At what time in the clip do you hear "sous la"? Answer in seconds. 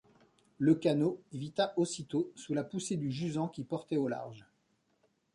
2.35-2.63